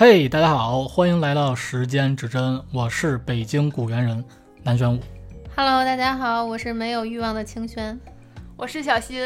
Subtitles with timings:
[0.00, 4.24] 嘿大家好，欢迎来到时间指针，我是北京古猿人
[4.62, 5.00] 南玄武。
[5.56, 7.98] Hello，大家好，我是没有欲望的清轩。
[8.56, 9.20] 我是小新，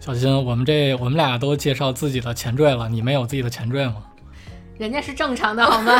[0.00, 4.02] 小新，我们这我们俩都介绍自己的前缀了，你没有自己的前缀吗？
[4.78, 5.92] 人家是正常的好吗？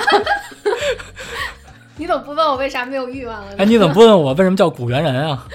[1.97, 3.59] 你怎么不问我为啥没有欲望了呢？
[3.59, 5.47] 哎，你怎么不问我为什么叫古猿人啊？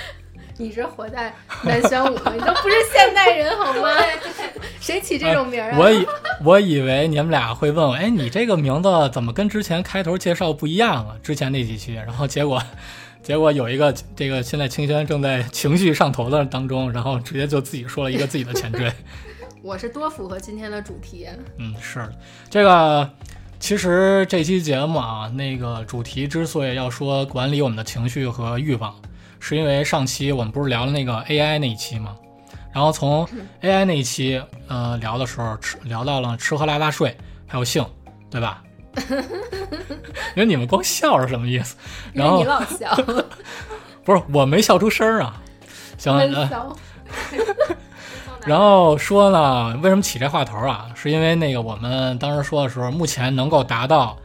[0.62, 1.34] 你是活在
[1.64, 3.90] 南玄武，你都不是现代人好吗？
[4.80, 5.78] 谁起这种名儿啊？
[5.80, 6.06] 我以
[6.44, 11.16] 我以为你们俩会问我，哎，你这个名字怎么跟之前开头介绍不一样啊？
[11.24, 12.62] 之前那几期，然后结果
[13.24, 18.94] 结果有一个这个现在清轩正在情绪上头的当中，然后直接就自己说了一个自己的前缀。
[19.64, 21.34] 我是多符合今天的主题啊。
[21.58, 22.08] 嗯，是，
[22.52, 23.10] 这个
[23.60, 28.96] 其实这期节目啊，那个主题之所以要说管理我们的情绪和欲望，
[29.42, 32.16] 是因为上期我们不是聊了那个 AI 那一期吗？
[32.72, 33.28] 然后从
[33.62, 37.18] AI 那一期呃聊的时候，吃聊到了吃喝拉撒睡，
[37.48, 37.86] 还有性，
[38.30, 38.64] 对吧？
[40.36, 41.76] 因为你们光笑是什么意思？
[42.14, 42.96] 然后你老笑，
[44.06, 45.42] 不是我没笑出声儿啊。
[45.98, 46.16] 行。
[48.46, 50.88] 然后说呢，为什么起这话头啊？
[50.96, 54.18] 是因为那个我们当时说的时候，目前能够达到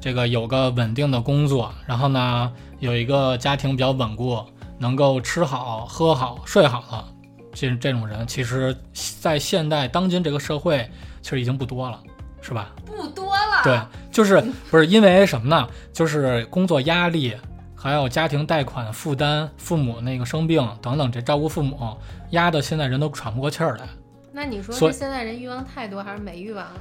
[0.00, 4.42] 这个有个稳定的工作，然后呢有一个家庭比较稳固，
[4.80, 7.04] 能够吃好、喝好、睡好的
[7.52, 8.74] 这这种人，其实
[9.20, 12.00] 在现代当今这个社会，其实已经不多了，
[12.40, 12.72] 是吧？
[12.86, 13.62] 不多了。
[13.62, 13.78] 对，
[14.10, 15.68] 就是不是因为什么呢？
[15.92, 17.36] 就是工作压力，
[17.76, 21.94] 还有家庭贷款负担，父母那个生病等等，这照顾父母
[22.30, 23.86] 压的现在人都喘不过气儿来。
[24.32, 26.80] 那你说所以是现在人欲望太多，还是没欲望了？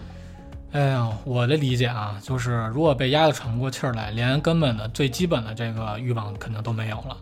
[0.71, 7.17] 哎呀，我的理解啊，就是如果被压得喘不过气儿来，连根本的最基本的这个欲望肯定都没有了。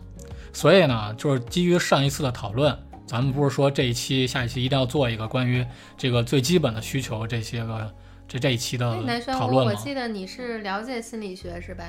[0.52, 5.64] 所以呢，就是基于上一次的讨论，咱们不是说这一期、下一期一定要做一个关于
[5.96, 7.94] 这个最基本的需求这些个
[8.26, 8.86] 这这一期的
[9.32, 9.72] 讨论吗？
[9.72, 11.84] 我记得你是了解心理学是吧？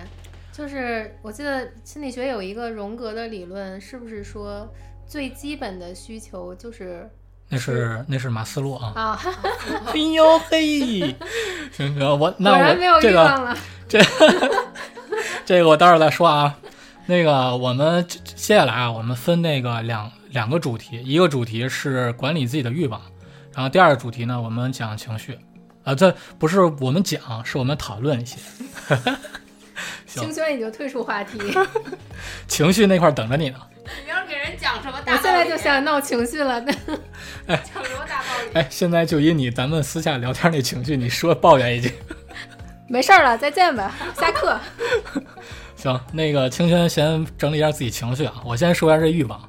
[0.52, 4.68] 就是我记得心理学有一个荣格的理论，是不是说
[5.08, 7.10] 最基本的需求就是
[7.48, 8.92] 那是那是马斯洛啊。
[8.96, 9.20] 啊？
[9.94, 11.00] 哎呦嘿，
[11.72, 13.58] 行行，我果那然没有我这个欲望了。
[15.46, 16.58] 这个我待会儿再说啊。
[17.10, 23.02] 那个我们接接下来啊，我们分那个两两个主题，一个主题是管理自己的欲望，
[23.52, 25.40] 然后第二个主题呢，我们讲情绪。
[25.84, 28.38] 啊，这不是我们讲，是我们讨论一些
[30.06, 31.40] 行清轩已经退出话题，
[32.48, 33.60] 情绪那块儿等着你呢。
[34.06, 35.18] 你要给人讲什么大道理？
[35.18, 36.62] 我现在就想闹情绪了。
[36.62, 38.52] 讲什么大道理？
[38.54, 41.92] 哎，现在就以你咱们私下聊天那情绪，你说抱怨一句。
[42.88, 44.60] 没事儿了，再见吧，下课。
[45.80, 48.34] 行，那个清轩先整理一下自己情绪啊。
[48.44, 49.40] 我先说一下这欲望，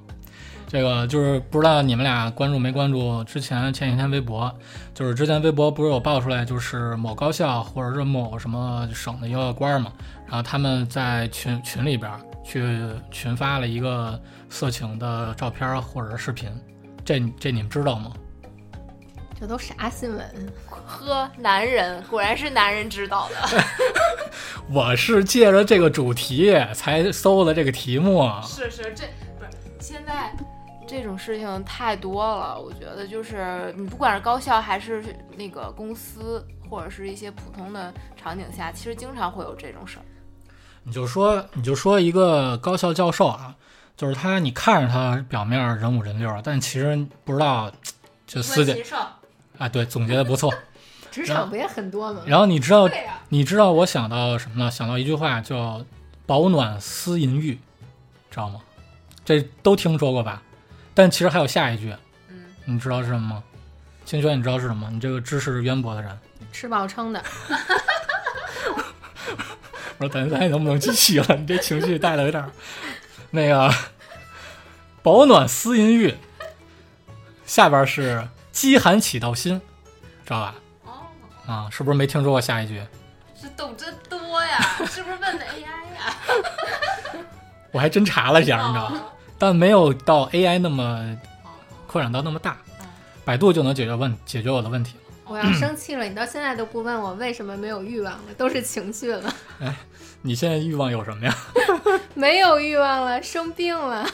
[0.69, 4.49] 这个就是不知道你们俩关注没关注之前前几天微博，
[4.95, 9.93] 就是之前微博不是有爆出来，就是某高校或者是某什么省的一个官嘛，
[10.25, 12.09] 然后他们在群群里边
[12.45, 12.79] 去
[13.11, 14.17] 群发了一个
[14.49, 16.49] 色情的照片或者视频，
[17.05, 18.13] 这这你们知道吗？
[19.41, 20.53] 这都啥新闻？
[20.69, 23.65] 呵，男人果然是男人知道的。
[24.69, 28.43] 我是借着这个主题才搜的这个题目啊。
[28.47, 29.07] 是是，这
[29.39, 29.51] 不是
[29.81, 30.31] 现在
[30.87, 32.61] 这种事情太多了。
[32.61, 35.03] 我觉得就是你不管是高校还是
[35.35, 40.05] 那个公司，或者是一些普通的场景下，其实经常会有这种事儿。
[40.83, 43.55] 你就说，你就说一个高校教授啊，
[43.97, 47.73] 就是他，你看着他表面人五人六啊，但其实不知道，
[48.27, 49.11] 就私底其上，
[49.61, 50.53] 啊，对，总结的不错。
[51.13, 52.23] 职场不也很多吗？
[52.25, 52.89] 然后你知道，
[53.29, 54.71] 你知道我想到什么呢？
[54.71, 55.85] 想到一句话叫
[56.25, 57.59] “保暖思淫欲”，
[58.31, 58.61] 知道吗？
[59.23, 60.43] 这都听说过吧？
[60.95, 61.95] 但其实还有下一句，
[62.29, 63.45] 嗯，你知道是什么吗？
[64.07, 64.89] 清轩，你知道是什么？
[64.91, 66.19] 你这个知识渊博的人，
[66.53, 67.23] 吃饱撑的。
[69.99, 71.37] 我说咱咱能不能继续了？
[71.37, 72.51] 你这情绪带的有点儿
[73.31, 73.71] 那个
[75.03, 76.15] 保暖思淫欲，
[77.45, 78.27] 下边是
[78.61, 79.59] 饥寒起盗心，
[80.23, 80.55] 知道吧？
[80.85, 80.93] 哦，
[81.51, 82.79] 啊，是不是没听说过下一句？
[83.41, 85.65] 这懂真多呀， 是不是问的 AI
[85.97, 87.25] 呀？
[87.73, 89.01] 我还真查了一下，你知道吗？
[89.39, 91.17] 但没有到 AI 那么
[91.87, 92.59] 扩展到那么大，
[93.25, 95.01] 百度就能解决问解决我的问题了。
[95.25, 99.75] 我要生气了，你到现在都不问我为什么没有欲望了，都是情绪了，哎
[100.21, 101.35] 你现在欲望有什么呀？
[102.13, 104.07] 没有欲望了，生病了。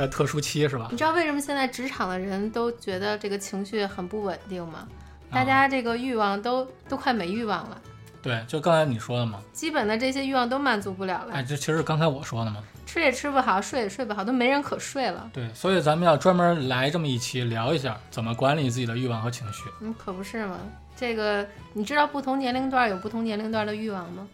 [0.00, 0.96] 在特殊期是吧你？
[0.96, 4.88] 知道为什么现在职场的人都觉得这个情绪很不稳定吗？
[5.30, 7.78] 啊大家这个欲望都都快没欲望了。
[8.22, 12.62] 对，就刚才你说的嘛，基本的这些欲望都满足不了了，哎，这其实是刚才我说的嘛。
[12.86, 15.30] 吃也吃不好，睡也睡不好，都没人可睡了。
[15.32, 19.64] 对，所以咱们要专门来这么一期聊一下怎么管理自己的欲望和情绪。
[19.80, 20.58] 嗯，可不是嘛。
[20.96, 24.28] 这个你知道不同年龄段有不同年龄段的欲望吗？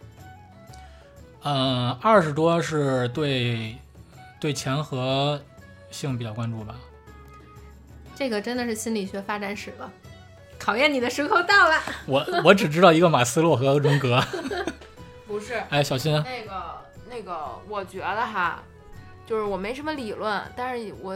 [1.42, 3.76] 嗯，二十多是对
[4.40, 5.40] 对钱和
[5.96, 6.74] 性比较关注吧。
[8.14, 9.90] 这个真的是心理学发展史了，
[10.58, 11.80] 考验你的时候到了。
[12.06, 14.22] 我我只知道一个马斯洛和荣格。
[15.26, 18.62] 不是哎，小新，那个那个，我觉得哈，
[19.26, 21.14] 就是我没什么理论，但是我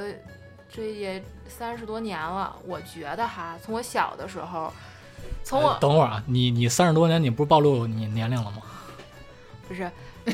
[0.70, 4.72] 这也三十多年了，我觉得哈，从我小的时候，
[5.42, 8.62] 从我哎等会儿啊，你你三十多年，你不是暴露你年龄了吗？
[9.66, 9.90] 不是，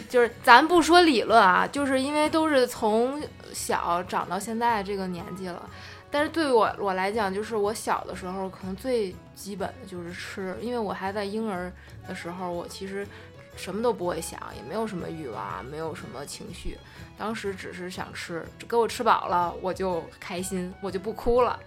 [0.09, 3.23] 就是咱不说理论啊，就是因为都是从
[3.57, 5.69] 小长到现在这个年纪了。
[6.11, 11.73] 但是对我我来讲，就是我小的时候可能最基本的就是吃，因为我还在婴儿
[12.07, 13.07] 的时候，我其实
[13.57, 16.79] 什么都不会想，也没有什么欲望，没有什么情绪，
[17.19, 21.59] 当时只是想吃，给我吃饱了我就开心，我就不哭了。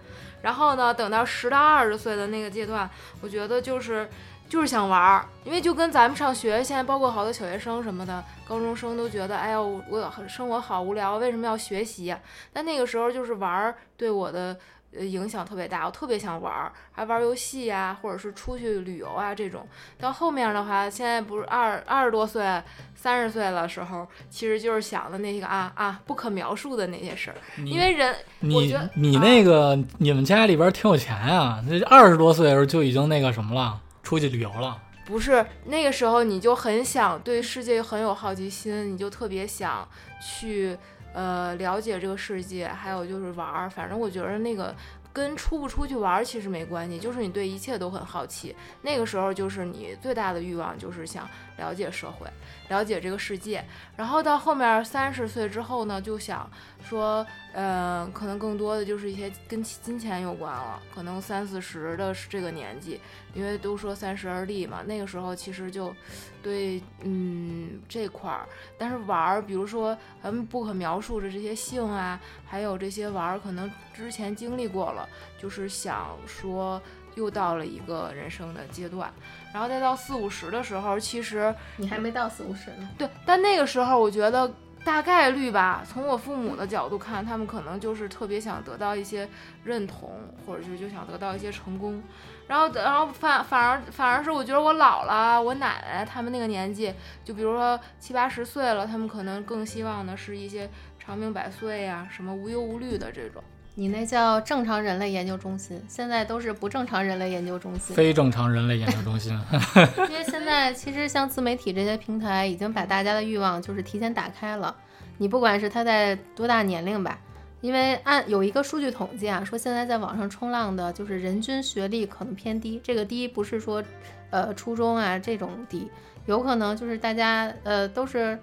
[0.42, 2.88] 然后呢，等到十到二十岁的那个阶段，
[3.20, 4.08] 我觉得就是
[4.50, 12.18] 就是想玩儿，因为就跟咱们上学，现在包括好多小学生什么的，高中生都觉得，哎呦，我我生活好无聊，为什么要学习呀？
[12.52, 14.56] 但那个时候就是玩儿对我的
[14.92, 19.64] 呃影响特别大，我特别想玩儿，还玩儿游戏呀，或者是出去旅游啊这种。
[20.00, 22.60] 到后面的话，现在不是二二十多岁、
[22.96, 34.80] 三十岁的时候，其实就是想的那个啊啊不可描述的那些事儿，因为人我你觉得你啊那个、你们家里边挺有钱啊，那二十多岁的时候就已经那个什么了，出去旅游了。
[35.06, 39.88] 不是那个时候，你就很想对世界很有好奇心，你就特别想
[40.20, 40.76] 去
[41.12, 43.68] 呃了解这个世界，还有就是玩儿。
[43.68, 44.72] 反正我觉得那个
[45.12, 48.54] 跟出不出去玩儿其实没关系，就是你对一切都很好奇。
[48.82, 51.28] 那个时候就是你最大的欲望就是想
[51.60, 52.26] 了解社会，
[52.68, 53.64] 了解这个世界。
[53.96, 56.50] 然后到后面三十岁之后呢，就想
[56.82, 60.82] 说，呃，可能更多的就是一些跟金钱有关了。
[60.92, 62.98] 可能三四十的这个年纪，
[63.34, 65.94] 因为都说三十而立嘛，那个时候其实就
[66.42, 68.48] 对，嗯，这块儿，
[68.78, 75.06] 但是玩儿，比如说咱们不可描述的这些性啊，还有这些玩儿，可能之前经历过了，
[75.38, 76.80] 就是想说
[77.14, 79.12] 又到了一个人生的阶段，
[79.52, 82.88] 然后再到四五十的时候，其实你还没到四五十呢。
[82.96, 84.52] 对，但那个时候我觉得
[84.84, 89.28] 大概率吧，从我父母的角度看，他们可能就是特别想得到一些
[89.64, 92.02] 认同，或者是就想得到一些成功。
[92.46, 96.92] 然后，然后反反而反而是我觉得我老了、我奶奶他们那个年纪，
[97.24, 100.68] 就比如说七八十岁了，他们可能更希望的是一些
[100.98, 103.40] 长命百岁呀、什么无忧无虑的这种。
[103.80, 107.96] 你那叫正常人类研究中心，现在都是不正常人类研究中心。
[107.96, 109.32] 非正常人类研究中心，
[110.10, 114.76] 因为现在其实像自媒体这些平台，已经把大家的欲望就是提前打开了。
[115.16, 117.18] 你不管是他在多大年龄吧，
[117.62, 122.78] 因为按有一个数据统计啊，说现在在网上冲浪的，就是人均学历可能偏低。
[122.84, 123.82] 这个低不是说，
[124.28, 125.90] 呃，初中啊这种低，
[126.26, 128.38] 有可能就是大家呃都是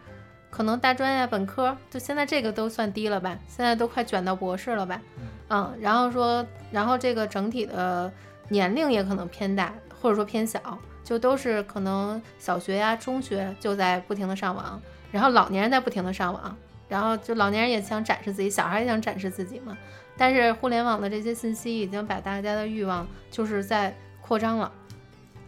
[0.50, 3.38] 可能大专呀、本科，就现在这个都算低了吧？
[3.48, 5.02] 现在都快卷到博士了吧？
[5.50, 8.12] 嗯，然后说，然后这个整体的
[8.50, 10.60] 年龄也可能偏大，或者说偏小，
[11.04, 16.58] 就都是可能小学呀、中学就在不停的上网，然后老年人在不停的上网，
[16.90, 19.78] 然后就老年人也想展示自己，小孩也想展示自己嘛。
[20.18, 24.72] 但是互联网的这些信息已经把大家的欲望就是在扩张了，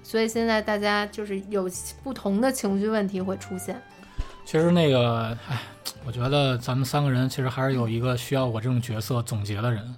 [0.04, 1.70] 所以现在大家就是有
[2.04, 3.82] 不同的情绪问题会出现。
[4.50, 5.60] 其实那个，哎，
[6.04, 9.96] 我觉得咱们三个人其实还是有一个需要我这种角色总结的人。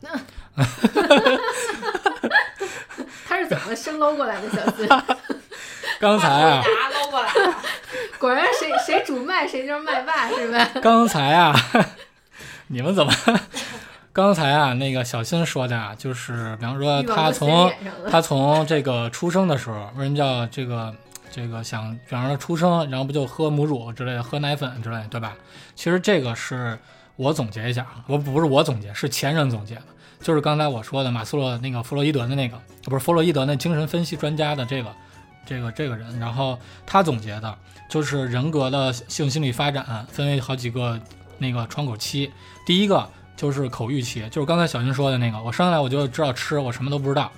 [3.26, 4.90] 他是怎么生搂过来的，小新？
[6.02, 7.56] 刚才啊，拿搂过来了。
[8.20, 10.70] 果然谁谁主麦谁就是麦霸，是吧？
[10.84, 11.56] 刚才啊，
[12.68, 13.14] 你们怎么？
[14.12, 17.72] 刚才啊，那个小新说的啊，就是比方说他从
[18.12, 20.94] 他从这个出生的时候，为什么叫这个
[21.32, 25.36] 这个想，比方说出生，然后不就喝母乳之类的，喝奶粉之类的，对吧？
[25.76, 26.78] 其实这个是
[27.16, 29.84] 我总结一下啊，我不是我总结，是前人总结的，
[30.22, 34.94] 就是刚才我说的马斯洛那个弗洛伊德的那个，不是弗洛伊德那精神分析专家的这个
[35.46, 37.58] 这个这个人，然后他总结的
[37.90, 41.00] 就是人格的性心理发展分为好几个
[41.38, 42.32] 那个窗口期，
[42.66, 43.10] 第一个。
[43.38, 47.32] 就是口欲期，就是刚才小新说的那个，我生下来我就知道吃，我什么都不知道，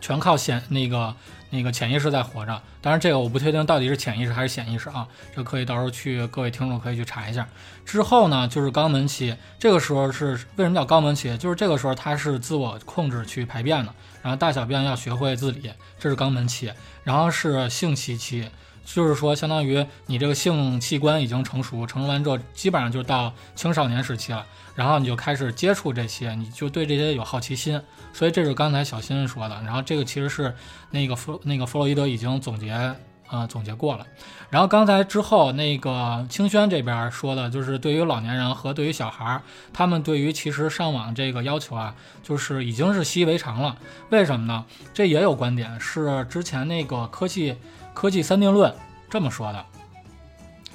[0.00, 1.14] 全靠显那个
[1.52, 2.60] 那个潜意识在活着。
[2.80, 5.06] 当然，这个我不确定到底是潜意识还是显意识啊，
[5.36, 7.46] 这可以到时候去各位听众可以去查一下。
[7.84, 11.36] 之后呢，就是肛门期，这个时候是为什么叫肛门期？
[11.36, 16.72] 就是这个时候它是自我控制去排便的，然后大小便要学会自理，这是肛门期。
[17.04, 18.48] 然后是性期期，
[18.84, 24.44] 就是说相当于你这个性器官已经成熟，成熟完之后基本上就到青少年时期了。
[24.74, 27.78] 然后你就开始接触这些，你就对这些有好奇心，
[28.14, 29.54] 所以这是刚才小新说的。
[29.62, 30.54] 然后这个其实是
[30.90, 32.94] 那个弗那个弗洛伊德已经总结
[33.28, 34.06] 呃总结过了。
[34.48, 39.42] 然后刚才之后那个清轩这边说的就是对于老年人和对于小孩儿，
[39.74, 43.76] 他们对于其实上网这个要求啊，就是已经是习以为常了。
[44.08, 44.64] 为什么呢？
[44.94, 47.56] 这也有观点是之前那个科技
[47.94, 48.74] 科技三定论
[49.08, 49.64] 这么说的，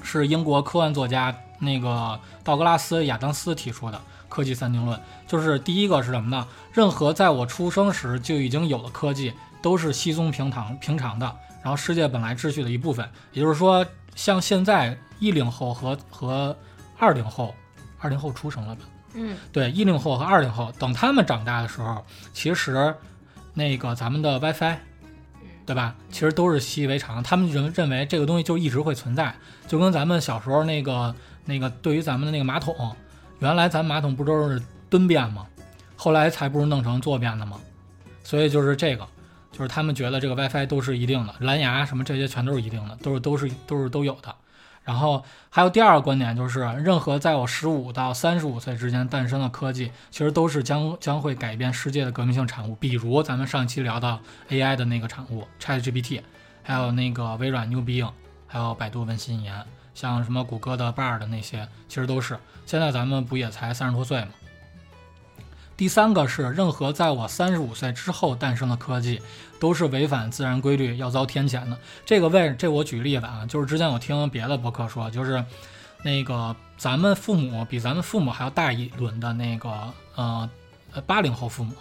[0.02, 1.36] 是英国科幻作家。
[1.60, 6.48] 那个道格拉斯·亚当斯提出的科技三定论，就是第一个是什么呢？
[6.72, 11.26] 任何在我出生时就已经有的科技，都是稀松平常平常的，
[11.64, 13.10] 然后世界本来秩序的一部分。
[13.34, 13.84] 也就是说，
[14.14, 16.56] 像现在一零后和和
[17.00, 17.56] 二零后，
[17.98, 18.82] 二零后出生了吧？
[19.16, 22.94] 嗯，对，一零后和二零后，等他们长大的时候，其实
[23.56, 24.78] 那个咱们的 WiFi。
[25.68, 25.94] 对吧？
[26.10, 29.36] 其实都是习以为常，他们认认为这个东西就一直会存在，
[29.68, 32.96] 就跟咱们小时候那个那个对于咱们的那个马桶，
[33.40, 35.46] 原来咱马桶不都是蹲便吗？
[35.98, 37.60] 后来才不是弄成坐便的吗？
[38.24, 39.06] 所以就是这个，
[39.52, 44.34] 就是他们觉得这个 WiFi 都是一定的，蓝牙什么这些全都是一定的，都是都是都是都有的。
[44.88, 52.74] 然后还有第二个观点，就是任何在我十五到三十五岁之间诞生的科技，其实都是将将会改变世界的革命性产物。
[52.76, 54.18] 比如咱们上期聊到
[54.48, 56.22] AI 的那个产物 ChatGPT，
[56.64, 58.10] 还有那个微软 New Bing，
[58.48, 59.62] 还有百度文心一言，
[59.94, 62.40] 像什么谷歌的 Bard 那些，其实都是。
[62.66, 64.30] 现在咱们不也才三十多岁吗？
[65.78, 69.22] 第三个是，任何在我三十五岁之后诞生的科技，
[69.60, 71.78] 都是违反自然规律，要遭天谴的。
[72.04, 75.46] 这个为这我举例子啊，就是之前我听别的博客说，就是
[76.02, 79.70] 那个咱们父母比咱们父母还要大一轮的那个
[80.16, 80.50] 呃
[80.94, 81.74] 呃八零后父母。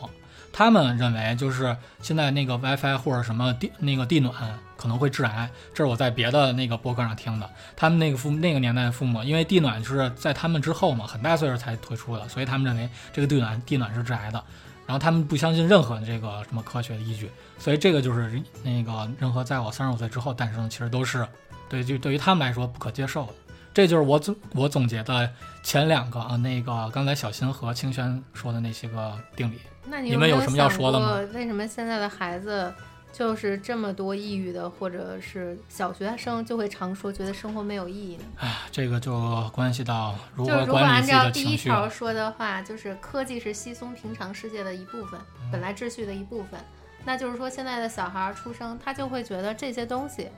[0.53, 7.51] 他们认为，就是现在那个 WiFi 或者什么地那个地暖可能会致癌，这是我在别的那个博客上听的。
[7.77, 14.43] 他们那个父那个年代的父母，因为地暖就是在他们之后嘛，很大岁数才推出的，所以他们认为这个地暖地暖是致癌的。
[14.87, 21.27] 然后他们不相信任何这个什么科学的依据，所以这个就是那个任何在我三十五岁之后诞生，其实都是
[21.69, 23.33] 对就对于他们来说不可接受的。
[23.75, 25.29] 这就是我总我总结的
[25.63, 29.59] 前两个啊，那个刚才小新和清轩说的那些个定理。
[29.89, 31.21] 那你们有什么要说的吗？
[31.33, 32.73] 为什么现在的孩子
[33.13, 38.25] 就是这么多抑郁的，或者是小学生就会常说觉得生活没有意义呢？
[38.39, 41.49] 哎，这个就关系到如何管理自己的情绪。
[41.49, 45.19] 第一条说的话就是科技是稀松平常世界的一部分，
[45.51, 46.61] 本来秩序的一部分。
[47.05, 50.29] 那就是说现在的小孩出生，他就会觉得这些东西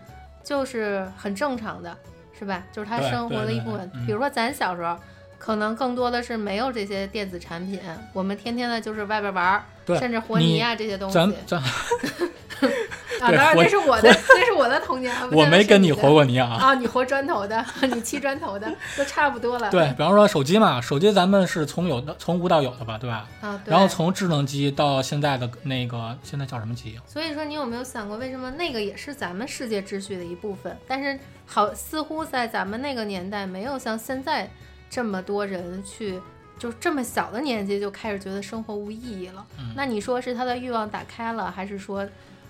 [0.44, 1.96] 就是很正常的，
[2.38, 2.62] 是吧？
[2.70, 3.90] 就是他生活的一部分。
[4.06, 4.96] 比如说咱小时候。
[5.38, 7.80] 可能更多的是没有这些电子产品，
[8.12, 9.64] 我们天天的就是外边玩儿，
[9.98, 11.14] 甚至和泥啊这些东西。
[11.14, 11.62] 咱咱
[13.20, 15.12] 啊，当然这是我的，这是我的童年。
[15.32, 16.56] 我没跟你和过泥啊。
[16.60, 19.70] 啊，你和砖头的， 你砌砖头的，都差不多了。
[19.70, 23.28] 对比方说手机嘛，手机咱们是从有的从无到有的吧，对吧？
[23.40, 26.98] 啊，然后从智能机到现在的那个，现在叫什么机？
[27.06, 30.76] 所以说，你有没有想过，为什么那个也是咱们世界秩序的一部分？
[30.86, 34.48] 但是好，似乎在咱们那个年代，没有像现在。
[34.90, 36.20] 这么多人去，
[36.58, 39.46] 就这么小的年纪就开始觉得生活无意义了。
[39.74, 42.06] 那你说是他的欲望打开了，还是说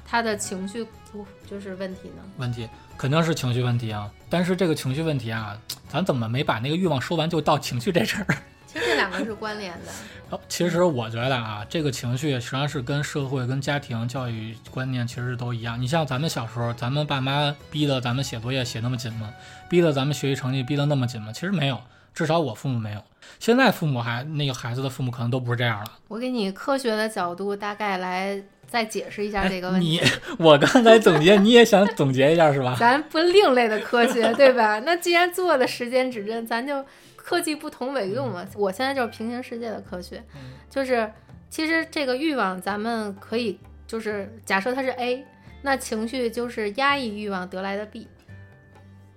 [0.07, 2.23] 他的情绪不就是问题呢？
[2.39, 4.11] 问题肯定是情绪问题啊！
[4.29, 5.57] 但是这个情绪问题啊，
[5.89, 8.37] 咱怎么没把那个欲望说完就到情绪这事儿？
[8.67, 9.93] 其实这两个是关联的。
[10.31, 15.81] 哦，其实我觉得啊，这个情绪实际上是跟社会、跟家庭教育观念其实都一样。
[15.81, 19.33] 你像咱们小时候，咱们爸妈逼得咱们写作业写那么紧吗？
[19.71, 21.33] 逼得咱们学习成绩逼得那么紧吗？
[21.33, 21.81] 其实没有。
[22.15, 23.03] 至少我父母没有，
[23.39, 25.93] 现在父母还那个孩子的父母可能都不是这样了。
[26.09, 30.01] 我给你科学的角度大概来再解释一下这个问题。
[30.01, 30.11] 你
[30.45, 32.77] 我刚才总结，你也想总结一下是吧？
[32.81, 34.81] 咱不另类的科学对吧？
[34.81, 36.85] 那既然做的时间指针，咱就
[37.17, 38.45] 科技不同为用嘛。
[38.57, 40.23] 我现在就是平行世界的科学，
[40.69, 41.11] 就是
[41.49, 45.25] 其实这个欲望咱们可以就是假设它是 A，
[45.63, 48.09] 那情绪就是压抑欲望得来的 B。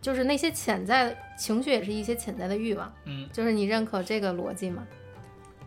[0.01, 2.91] 就是那些潜在的情绪，也是一些潜在的欲望。
[3.05, 4.85] 嗯，就是你认可这个逻辑吗？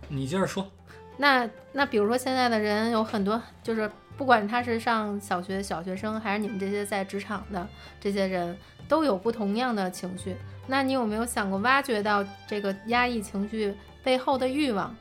[0.09, 0.69] 你接着说。
[1.17, 7.67] 那那比如说现在的人有很多，就是不管他是上小学小学生，还是你们这些在职场的
[8.01, 10.35] 这些人，都有不同样的情绪。
[10.67, 13.73] 那你有没有想过挖掘到这个压抑情绪
[14.03, 14.97] 背后的欲望，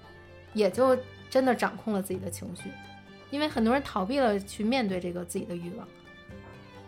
[0.54, 0.96] 也就
[1.32, 2.70] 真的掌控了自己的情绪？
[3.32, 5.88] 因为很多人逃避了去面对这个自己的欲望。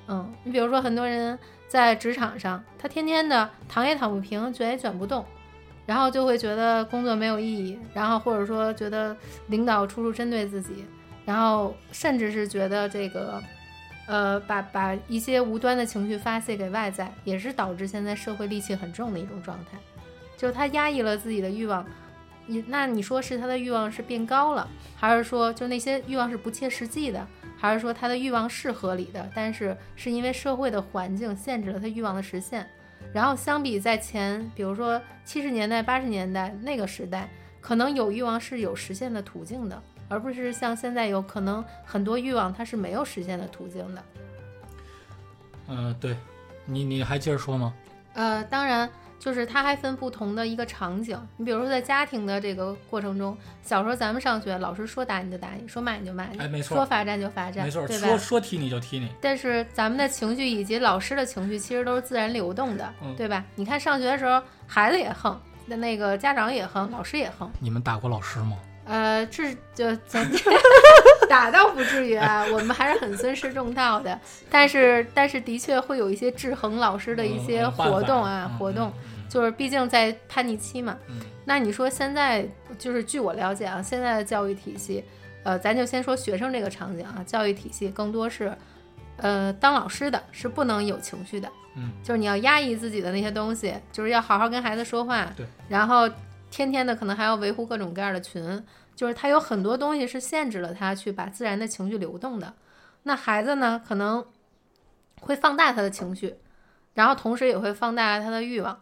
[0.08, 5.26] 嗯，你比如说很多人在职场上，他天天的躺也躺不平，卷也卷不动，
[5.86, 9.16] 然后就会觉得工作没有意义，然后或者说觉得
[9.48, 10.86] 领导处处针对自己，
[11.26, 13.42] 然后甚至是觉得这个，
[14.08, 19.78] 呃，把把一些无端的情绪发泄给外在，也是导致现在社会戾气很重的一种状态，
[20.38, 21.86] 就他压抑了自己的欲望。
[22.48, 27.26] 你那你说是他的欲望是变高了，还是说就那些欲望是不切实际的，
[27.66, 32.68] 还是说他的欲望是合理的，但是是因为社会的环境限制了他欲望的实现？
[33.14, 37.30] 然后相比在前，比如说七十年代、八十年代那个时代，
[37.62, 44.04] 可能有欲望是有实现的途径的，而不是像现在有可能很多欲望它是没有实现的途径的。
[45.68, 46.16] 嗯、对，
[46.66, 47.74] 你你还接着说吗？
[48.14, 48.90] 呃，当然，
[49.26, 51.20] 就是它还分不同的一个场景。
[51.38, 58.18] 你比如说，在家庭的这个过程中，小时候咱们上学，老师说打你就打你，说骂你就骂你，哎没错说罚站就罚站，没错，对吧说？
[58.20, 63.44] 说踢你就踢你，但是咱们的情绪以及老师的情绪其实都是自然流动的，嗯对吧？
[63.56, 67.52] 你看上学的时候，孩子也横，那那个家长也横，老师也横。
[67.60, 68.56] 你们打过老师吗？
[68.88, 70.24] 呃，这就咱
[71.28, 74.20] 打倒不至于啊，我们还是很尊师重道的。
[74.48, 80.98] 但是，但是的确会有一些制衡老师的一些嗯活动啊，活动，，嗯就是毕竟在叛逆期嘛。
[81.10, 82.48] 嗯那你说现在
[82.80, 85.04] 就是据我了解啊，现在的教育体系，
[85.44, 88.58] 呃，咱就先说学生这个场景啊，教育体系更多是，
[89.18, 96.10] 呃，当老师的是不能有情绪的，嗯，就是你要压抑自己的那些东西，就是要好好跟孩子说话，对，然后
[96.50, 98.64] 天天的可能还要维护各种各样的群，
[98.96, 102.54] 就是他有很多东西是限制了他去把自然的情绪流动的。
[103.04, 104.26] 那孩子呢，可能
[105.22, 106.38] 会放大他的情绪，
[106.96, 108.80] 然后同时也会放大他的欲望。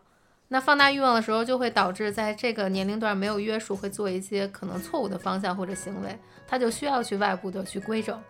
[0.53, 6.15] 那放大欲望的时候，就会导致在这个年龄段没有约束，会做一些可能错误的方向或者行为，
[6.47, 8.21] 他就需要去外部的去规整。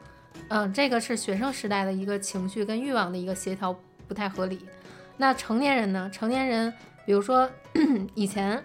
[0.48, 3.78] 嗯，这个是学生时代的一个情绪跟欲望的一个协调
[4.08, 4.66] 不太合理。
[5.18, 6.10] 那成年人呢？
[6.14, 6.74] 成年人，
[7.06, 7.50] 比如说
[8.16, 8.64] 以前，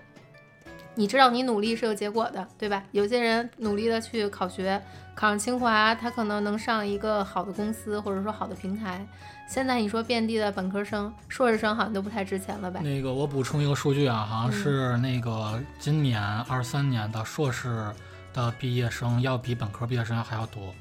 [0.94, 2.84] 你知道你努力是有结果的，对吧？
[2.92, 4.80] 有些人努力的去考学，
[5.16, 9.04] 考上清华，他可能能上一个好的公司，或者说好的平台。
[9.48, 12.80] 现在你说遍地的本科生、硕士生好像都不太值钱了吧？
[12.84, 17.90] 那个我补充一个数据啊，好像嗯是那个今年二三年的硕士
[18.34, 20.74] 的毕业生要比本科毕业生还要多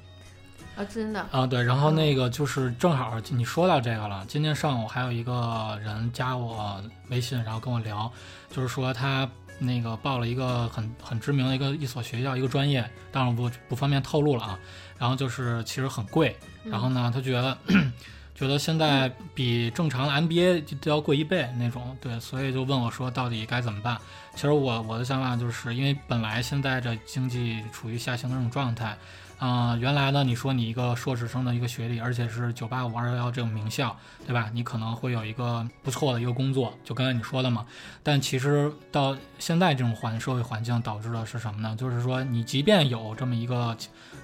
[0.75, 1.47] 啊，真的，啊。
[1.47, 8.11] 对，然后那个就是正好你说到这个了，今天上午还有一个人加我微信，然后跟我聊，
[8.51, 14.59] 就是说他那个报了一个很很知名的一个一所学校一个专业，当然不不方便透露了啊。
[14.99, 17.57] 然后就是其实很贵，嗯然后呢，他觉得
[18.37, 23.97] 觉得现在比正常的 MBA 都要贵一倍那种，对，所以就问我说到底该怎么办。
[24.37, 28.95] 其实我我的想法就是因为本来现在这经济处于下行的这种状态，
[29.39, 33.97] 啊、原来呢你说你一个硕士生的一个学历，而且是九八五二幺幺这种名校，
[34.27, 34.51] 对吧？
[34.53, 37.65] 你可能会有一个不错的一个工作，就刚才你说的嘛。
[38.03, 41.75] 但其实到现在这种环社会环境导致的是什么呢？
[41.75, 43.75] 就是说你即便有这么一个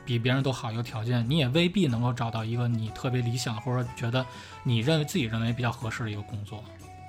[0.05, 4.23] 比别人都好一个条件，你也未必能够找到一个你特别理想或者觉得
[4.61, 6.63] 你认为自己认为比较合适的一个工作。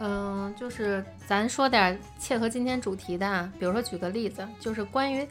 [0.06, 5.26] 嗯，就是咱说点切合今天主题的啊，比如说举个例子，就是关于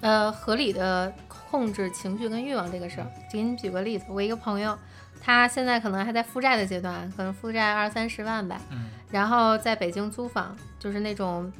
[0.00, 3.06] 呃合理的控制情绪跟欲望这个事儿。
[3.32, 4.76] 给你举个例子，我一个朋友，
[5.22, 11.52] 他现在可能还在负债的阶段，可能负债二三十万吧，嗯然后在北京租房，就是那种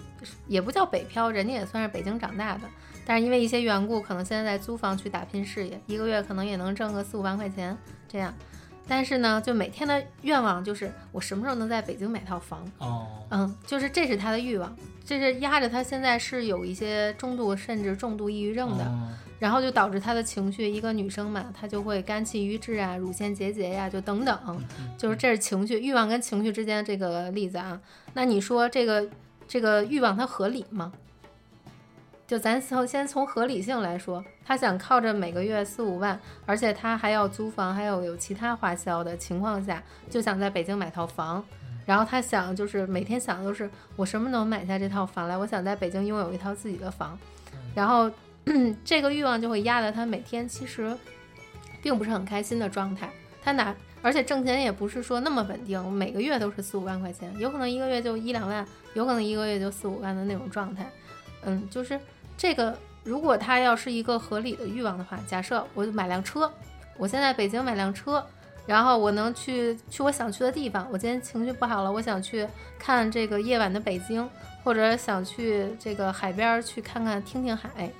[0.49, 2.63] 也不叫北漂，人家也算是北京长大的，
[3.07, 8.35] 但是因为一些缘故，可能现在在租房去打拼事业，一个月可能也能挣个四五万块钱这样。
[8.91, 12.67] 但是呢，就每天的愿望就是我什么时候能在北京买套房？
[12.79, 24.39] 哦，嗯，就是这是他的欲望，这是压着他现在是有一些中度甚至重度抑郁症的，哦然后就导致他的情绪，一个女生嘛，她就会肝气郁滞啊、乳腺结节呀、就等等，
[24.99, 27.81] 就是这是情绪、欲望跟情绪之间的这个例子啊。
[28.13, 29.09] 那你说这个
[29.49, 30.93] 这个欲望它合理吗？
[32.31, 36.17] 就咱从先从合理性来说，他想靠着每个月四五万，
[36.47, 41.45] 而且他还要租房，还有有其他花销的情况下，就想在北京买套房。
[41.85, 45.37] 然后他想，就是每天想的都是我什么能买下这套房来？
[45.37, 47.19] 我想在北京拥有一套自己的房。
[47.75, 48.09] 然后
[48.85, 50.97] 这个欲望就会压得他每天其实
[51.83, 53.11] 并不是很开心的状态。
[53.43, 58.65] 他哪而且挣钱也不是说那么稳定，每个月都是四五万块钱，有可能一个月就一两万，
[58.95, 60.89] 有可能一个月就四五万的那种状态。
[61.43, 61.99] 嗯，就是
[62.41, 62.75] 这个，
[63.05, 66.51] 如果他要是一个合理的欲望的话，假设我买辆车，
[66.97, 68.27] 我现在北京买辆车，
[68.65, 70.89] 然后我能去去我想去的地方。
[70.91, 72.49] 我今天情绪不好了，我想去
[72.79, 74.27] 看这个夜晚的北京，
[74.65, 77.91] 或者想去这个海边儿去看看听听海。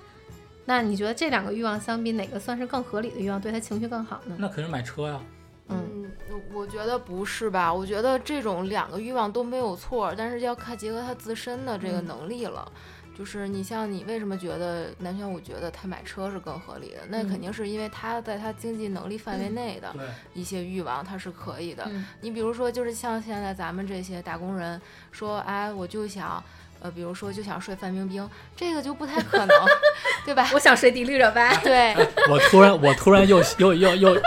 [0.65, 4.37] 那你觉得这两个欲望相比，哪个算是更合理的欲望，对他情绪更好呢？
[4.39, 5.21] 那肯定买车呀。
[5.69, 7.71] 嗯，我我觉得不是吧？
[7.71, 12.73] 我觉得这种两个欲望都没有错，但是要看结合他自身的这个嗯能力了。
[13.21, 17.01] 就是你像你为什么觉得南玄武觉得他买车是更合理的？
[17.11, 19.95] 那嗯肯定是因为他在他经济能力范围内的，
[20.33, 21.85] 一些欲望，他是可以的。
[21.91, 24.81] 嗯你比如说，就是像现在咱们这些打工人
[25.13, 26.43] 说，哎，我就想，
[26.81, 29.49] 呃，比如说就想睡范冰冰，这个就不太可能，
[30.25, 30.49] 对吧？
[30.55, 31.55] 我想睡迪丽热巴。
[31.57, 31.95] 对，
[32.31, 34.23] 我突然我突然又又又又，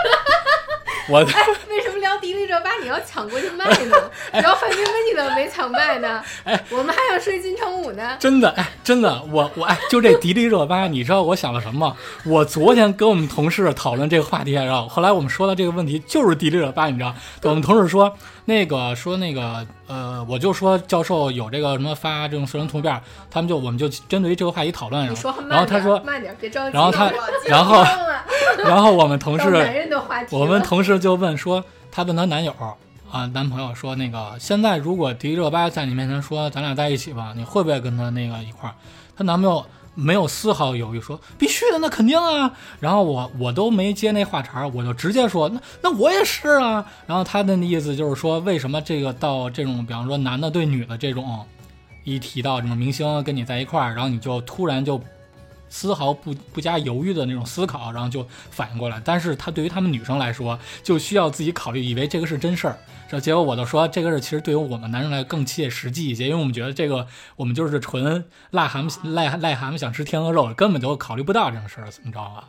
[1.10, 1.24] 我
[2.24, 3.96] 迪丽热巴你要抢过去卖呢？
[4.32, 6.22] 然后范冰冰你怎么没抢卖呢？
[6.44, 8.16] 哎，我们还想睡金城武呢。
[8.18, 11.96] 真的哎，真的我我哎，就这迪丽热巴，你知道我想了什么吗？
[12.24, 22.98] 我昨天跟我们同事讨论这个话题，然后后来我们说到这个问题就是迪丽热巴，你知道，我们同事说那个说那个呃，我就说教授有这个什么发这种色情图片，
[23.30, 25.04] 他们就我们就针对于这个话题讨论，
[25.48, 26.74] 然后他说，慢点，别着急。
[26.74, 27.12] 然后他
[27.46, 27.84] 然后
[28.64, 29.44] 然后我们同事
[30.30, 31.62] 我们同事就问说，
[31.94, 32.52] 她问她男友
[33.08, 38.74] 啊，男朋友说那个现在如果迪丽热巴在你面前说咱俩在一起吧，你会不会跟她那个一块儿？
[39.16, 42.52] 她男朋友没有丝毫犹豫说必须的，那肯定啊。
[42.80, 46.84] 然后我我都没接那话茬，我就直接说那那我也是啊。
[47.06, 51.46] 然后他的意思就是说，为什么这个到这种比方说男的对女的这种，
[52.02, 55.00] 一提到什么明星跟你在一块儿，然后你就突然就
[55.74, 59.02] 丝毫不不加犹豫的那种思考，然后就反应过来。
[59.04, 62.78] 但是他对于他们女生来说，就需要自己考虑，以为这个是真事儿。
[63.08, 72.44] 这结果我就说，这个是其实对于我们男生来更切实际一些，因为我们觉得这个我们就是纯癞蛤蟆癞癞蛤蟆想吃天鹅肉，根本就考虑不到这种事儿，怎么着啊？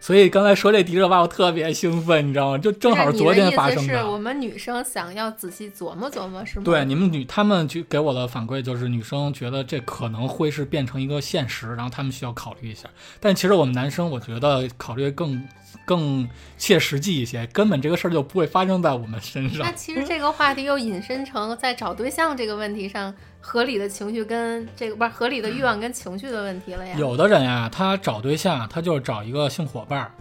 [0.00, 2.58] 所以刚才说这迪丽热巴，我特别兴奋，你知道吗？
[2.58, 6.64] 就正好是昨天发生就是的我们女生想要仔细琢磨琢磨，是吗？
[6.64, 12.88] 对，你们女，他们去给我的反馈就是，女生觉得这可能会是变成一个现实，然后他们需要考虑一下。
[13.20, 15.46] 但其实我们男生，我觉得考虑更
[15.84, 19.72] 更切实际一些，根本这个事儿就不会发生在我们身上那。
[19.72, 26.94] 其实这个话题又引申成在找对象这个问题上，合理的情绪跟这个不是合理的欲望跟情绪的问题了呀。
[26.98, 30.12] 有的人呀，他找对象，他就是找一个性伙伴儿，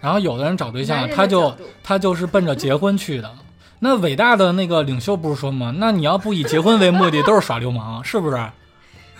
[0.00, 3.30] 然后有的人找对象，他就他就是奔着结婚去的。
[3.78, 5.74] 那伟大的那个领袖不是说吗？
[5.78, 8.50] 那你要不以结婚为目的，都是耍流氓，是不是？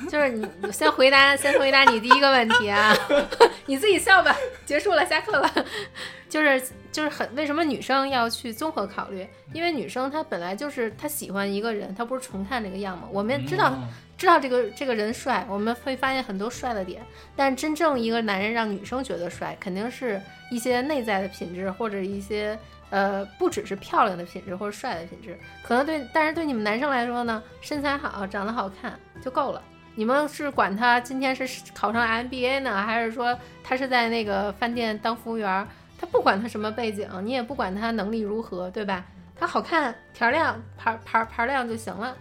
[0.09, 2.93] 就是你你先回答， 先回答你第一个问题啊，
[3.67, 5.49] 你自己笑吧，结束了，下课了。
[6.29, 6.61] 就是
[6.93, 9.27] 就是很为什么女生要去综合考虑？
[9.53, 13.09] 因为女生她本来就是她喜欢一个人，她不是纯看这个样貌。
[13.11, 17.03] 我们知道、嗯知道这个这个人帅，我们会发现很多帅的点，
[17.35, 22.57] 但真正一个男人让女生觉得帅，肯定是一些内在的品质或者一些。
[22.91, 29.63] 呃，不只是漂亮的品质或者帅的品质，可能对，但是对你们男生来说呢，身材好、长得好看就够了。
[29.95, 35.67] 你们是管他今天是考上 MBA 呢，还是说他是在那个饭店当服务员？
[36.03, 39.05] 他不管他什么背景，你也不管他能力如何，对吧？
[39.39, 42.17] 他好看、条亮、牌牌牌亮就行了。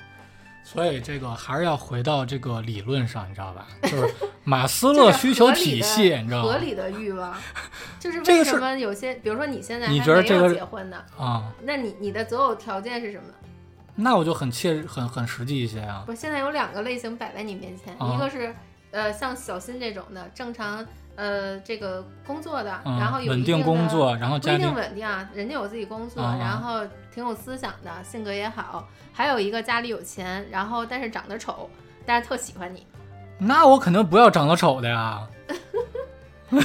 [0.63, 3.67] 所以这个还是要回到这个理论上，你知道吧？
[3.81, 4.13] 就是
[4.45, 6.49] 马斯洛需求体系，你知道吗？
[6.51, 7.35] 合理的欲望，
[7.99, 13.33] 就是为什么有些，比如说你现在你还没有觉得这个结婚呢，啊、那你你的择偶条件是什么？
[13.95, 16.03] 那我就很切很很实际一些啊。
[16.05, 18.55] 不，现在有两个类型摆在你面前，啊一个是
[18.91, 20.85] 呃像小新这种的正常
[21.21, 26.81] 呃这个工作的，嗯然后有稳定工作，然后不一定家庭稳定啊，人家有自己工作，啊然后
[27.13, 28.87] 挺有思想的，性格也好。
[29.13, 31.69] 还有一个家里有钱，然后但是长得丑，
[32.07, 32.87] 但是特喜欢你。
[33.37, 35.21] 那我肯定不要长得丑的呀。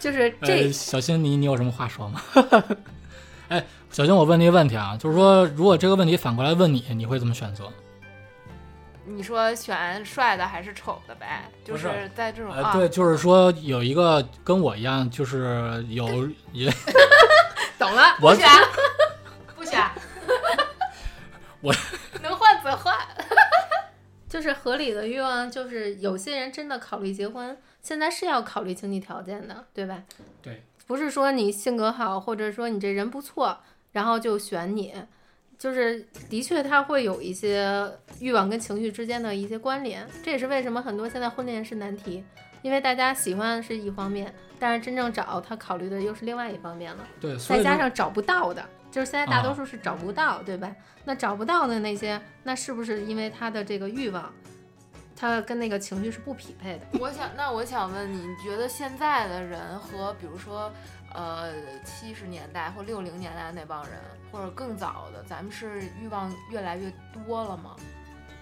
[0.00, 2.20] 就是这、呃，小新，你你有什么话说吗？
[3.48, 7.70] 哎，小新，我问你一个问题啊，就是说，如果这个问题反过来问你，你会怎么选择？
[9.06, 11.44] 你说选帅的还是丑的呗？
[11.64, 16.70] 就是在这种呃，啊，对，就是说有一个跟我一样，就是有也
[17.78, 18.48] 懂了，我不选，
[19.56, 19.80] 不选。
[21.62, 21.74] 我
[22.22, 22.96] 能换则换。
[24.28, 30.02] 就是合理的欲望，就是有些人真的考虑结婚，现在是要考虑经济条件的，对吧？
[30.42, 33.60] 对，不是说你性格好，或者说你这人不错，
[33.92, 34.92] 然后就选你。
[35.58, 37.90] 就是的确，他会有一些
[38.20, 42.22] 欲望跟情绪之间的一些关联，这也是为什么很多现在婚恋是难题，
[42.62, 47.08] 因为大家喜欢是一方面，但是真正找他考虑的又是另外一方面了。
[47.20, 50.70] 对，再加上找不到的，就是现在大多啊数是找不到，对吧？
[51.04, 54.30] 那找不到的那些，那是不是因为他的这个欲望，
[55.16, 56.98] 他跟那个情绪是不匹配的？
[57.00, 60.70] 我想，那我想问你，你觉得现在的人和比如说，
[61.16, 61.50] 呃，
[61.82, 63.98] 七十年代或六零年代那帮人，
[64.30, 67.74] 或者更早的，咱们是欲望越来越多了吗？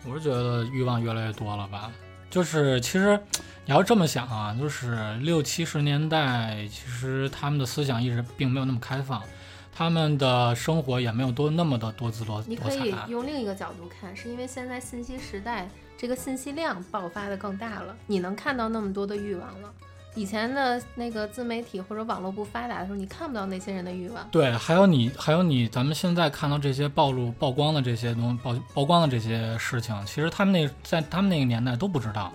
[0.04, 1.92] 我是觉得欲望越来越多了吧。
[2.28, 3.16] 就是其实
[3.64, 9.22] 你要这么想啊，就是六七十年代，其实他们的思想意识并没有那么开放，
[9.72, 12.56] 他们的生活也没有多那么的多姿多彩你。
[12.56, 19.72] 可以用另一个角度看，是因为现在信息时代这个信息量爆发的更大了，你能看到那么多的欲望了。
[20.14, 24.26] 以前的那个自媒体或者网络不发达的时候，你看不到那些人的欲望。
[24.30, 32.32] 对，还有你，还有你，咱们现在看到这些暴露、曝光的这些东曝曝光的这些事情，其实他们那在他们那个年代都不知道，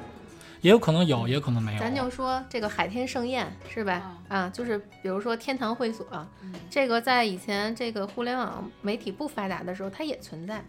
[0.62, 1.80] 也有可能有，也有可能没有。
[1.80, 4.18] 咱就说这个海天盛宴是吧？
[4.28, 6.06] 啊，就是比如说天堂会所，
[6.70, 10.64] 这个在以前这个互联网媒体不发达的时候，它也存在。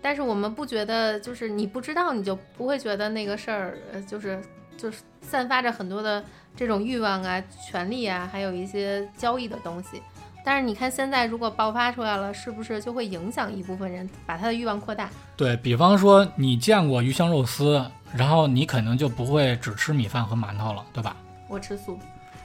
[0.00, 4.38] 但是我们不觉得，就是你不知道，你就不会觉得那个事儿，呃，就是
[4.76, 6.22] 就是散发着很多的
[6.56, 10.02] 这种欲望啊、权利啊，还有一些交易的东西。
[10.44, 15.08] 但是你看现在如果爆发出来了，是不是就会影响一部分人，把他的欲望扩大？
[15.36, 17.82] 对比方说，你见过鱼香肉丝，
[18.14, 21.16] 然后你可能就不会只吃米饭和馒头了，对吧？
[21.48, 21.98] 我吃素。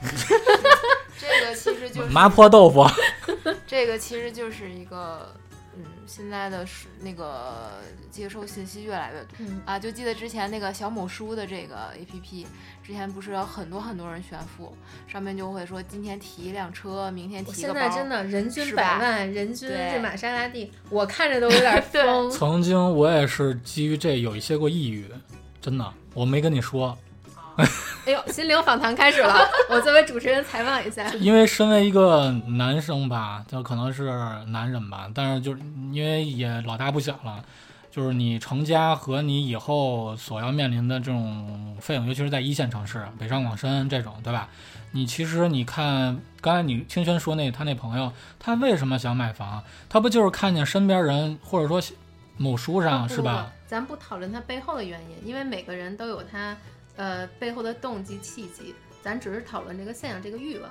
[1.20, 2.86] 这个其实就是麻婆豆腐。
[3.68, 5.49] 这个其实就是一个，嗯，
[6.12, 7.70] 现在的是那个
[8.10, 9.78] 接收信息越来越多、嗯啊。
[9.78, 12.44] 就记得之前那个小某书的这个 APP，
[12.82, 17.80] 之前不是有很多很多人炫富，上面就会说今天提一辆车，明天提一个包。
[17.80, 22.28] 现在真的人均百万，人均对这玛莎拉蒂，我看着都有点 对疯。
[22.28, 25.06] 曾经我也是基于这有一些过抑郁，
[25.62, 26.98] 真的，我没跟你说，
[28.10, 31.08] 哎呦，心灵访谈开始了， 我作为主持人采访一下。
[31.20, 34.10] 因为身为一个男生吧，就可能是
[34.48, 35.60] 男人吧，但是就是
[35.92, 37.40] 因为也老大不小了，
[37.88, 44.48] 就是你成家和你以后所要面临的这种费用，尤其是在一线城市，北上广深这种，对吧？
[44.90, 49.62] 你其实你看，刚才你清轩说那他那朋友，他为什么想买房？
[49.88, 51.80] 他不就是看见身边人，或者说
[52.36, 53.52] 某书上不是吧？？
[53.68, 56.56] 咱不讨论他背后的原因，因为每个人都有他
[57.00, 60.70] 呃背后的动机、契机，咱只是讨论这个现象、这个欲望。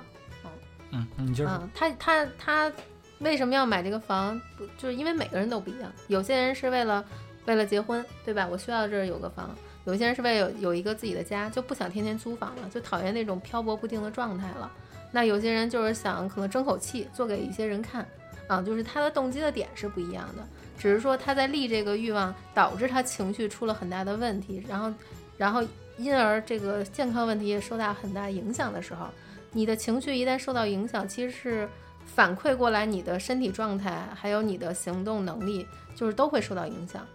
[0.92, 2.72] 嗯嗯，你就是、嗯，他他他
[3.18, 4.40] 为什么要买这个房？
[4.56, 7.04] 不就是因为每个人都不一样，有些人是为了
[7.46, 8.46] 为了结婚，对吧？
[8.48, 9.54] 我需要这儿有个房。
[9.86, 14.70] 有些人是为了有有一个自己的家，就不想天天租房了，就讨厌那种漂泊不定的状态了。
[15.10, 18.06] 那有些人就是想可能争口气，做给一些人看，
[18.46, 20.46] 啊，就是他的动机的点是不一样的，
[20.78, 24.92] 只是说他在立这个欲望，导致他情绪出了很大的问题，然后，
[25.36, 25.64] 然后
[26.00, 29.06] 因而这个健康问题也受到很大影响的时候，
[29.52, 31.68] 你的情绪一旦受到影响，其实是
[32.06, 37.06] 反馈过来你的身体状态，还有你的行动能力，就是都会受到影响。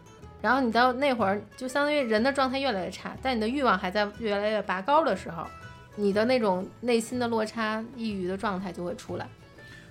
[0.41, 5.47] 然后你到那会儿，就相当于人的状态越来越差，但你的欲望还在越来越拔高的时候，
[5.95, 9.27] 你的那种内心的落差、抑郁的状态就会出来。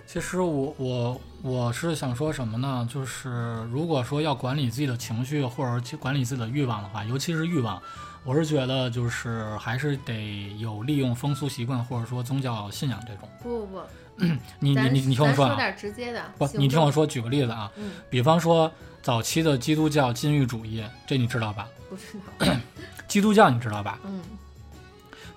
[0.07, 2.87] 其实我我我是想说什么呢？
[2.89, 7.81] 就是如果说要管理自己的情绪，或者管理自己的欲望的话，尤其是欲望，
[8.25, 13.29] 我是觉得就是还是得有利用风俗习惯或者说宗教信仰这种。
[13.41, 14.25] 不不不，
[14.59, 16.21] 你你你你听我说啊，说点直接的。
[16.37, 21.67] 不，你听我，说，举个例子啊，嗯，比方说早期的基督教禁欲主义，这你知道吧？
[21.87, 22.55] 不知道，
[23.07, 23.99] 基督教你知道吧？
[24.05, 24.19] 嗯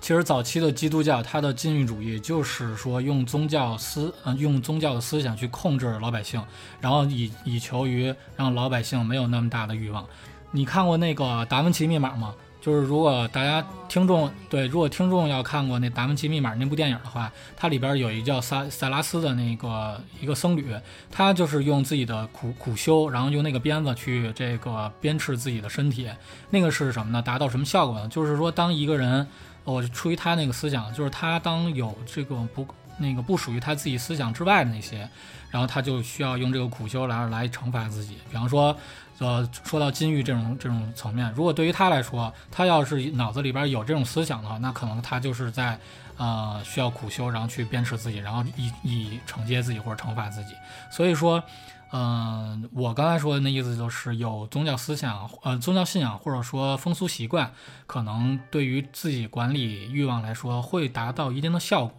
[0.01, 6.41] 其实早期的基督教，它的禁欲主义就是说用宗教思，呃，用宗教的思想去控制老百姓，
[6.81, 10.07] 然后以以求于让老百姓没有那么大的欲望。
[10.53, 12.33] 你看过那个《达芬奇密码》吗？
[12.69, 20.77] 就是如果大家听众对，如果听众要看过那《达芬奇密码》那部电影的话，它里边有一叫塞塞拉斯的那个一个僧侣，
[21.11, 26.11] 他就是用自己的苦苦修，然后用那个鞭子去这个鞭笞自己的身体。
[26.51, 27.23] 那个是什么呢？
[27.23, 28.07] 达到什么效果呢？
[28.09, 29.27] 就是说，当一个人，
[29.65, 32.67] 我、出于他那个思想，就是他当有这个不
[32.99, 35.09] 那个不属于他自己思想之外的那些，
[35.51, 38.19] 然后他就需要用这个苦修来来惩罚自己。
[38.29, 38.77] 比方说，
[39.19, 45.79] 呃，说到禁欲这种这种层面，如果对于他来说，他要是脑子里边有这种思想的话，那可能他就是在
[46.17, 50.55] 呃需要苦修，然后去鞭笞自己，然后以以惩戒自己或者惩罚自己。
[50.91, 51.43] 所以说。
[51.91, 57.51] 嗯，我刚才说的那意思就是有宗教思想，呃，宗教信仰或者说风俗习惯，
[57.87, 61.95] 可能对于自己管理欲望来说会达到一定的效果，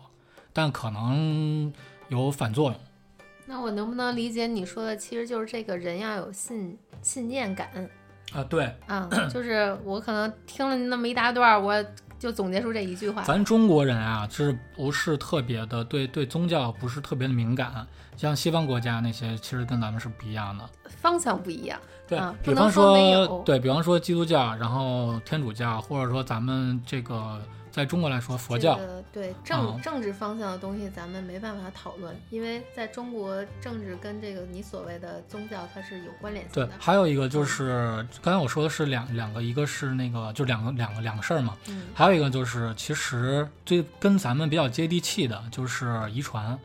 [0.53, 1.73] 但可能
[2.09, 2.79] 有反作用。
[3.49, 7.67] 那我能不能理解你说的，其实就是这个人要有信信念感
[8.31, 9.09] 啊，对，啊？
[9.33, 11.83] 就是我可能听了那么一大段儿，我
[12.19, 13.23] 就总结出这一句话。
[13.23, 17.87] 咱中国人啊，是不是特别的对对宗教不是特别的敏感？
[18.15, 20.69] 像西方国家那些，其实跟咱们是不一样的。
[20.87, 21.79] 方向不一样。
[22.07, 46.57] 对，啊比方说对比方说基督教，然后天主教，或者说咱们这个在中国来说，佛教这个对政、嗯政治方向的东西，咱们没办法讨论，因为在中国政治跟这个你所谓的宗教它是有关联性对的。，还有一个就是刚才我说的是两两个，一个是那个就两个两个两个事儿嘛，嗯还有一个就是其实最跟咱们比较接地气的就是遗传。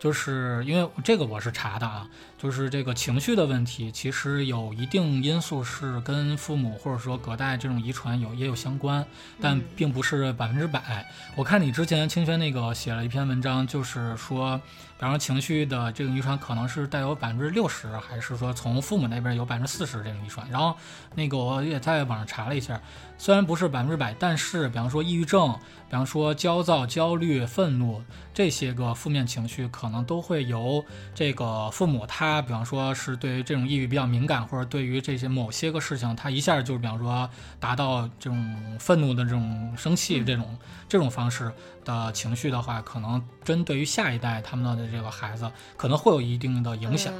[0.00, 9.04] 就是因为这个我是查的啊，就是这个情绪的问题，其实有一定因素是跟父母或者说隔代这种遗传有也有相关，
[9.40, 11.04] 但嗯并不是百分之百。
[11.34, 14.56] 我看你之前清轩那个写了一篇文章，就是说，
[14.96, 20.48] 比方说情绪的这个遗传可能是带有百分之六十，还是说从父母那边有百分之四十这种遗传。
[20.48, 20.76] 然后
[21.16, 22.80] 那个我也在网上查了一下，
[23.18, 25.52] 虽然不是百分之百，但是比方说抑郁症，
[25.88, 28.00] 比方说焦躁、焦虑、愤怒
[28.32, 41.50] 这些个负面情绪，可能都会由这个父母他，他比方说是对于这种抑郁比较敏感，或者对于这些某些个事情，他一下就是比方说达到这种愤怒的这种生气这种这种方式
[41.84, 47.12] 的情绪的话，可能针对于下一代他们的这个孩子，可能会有一定的影响。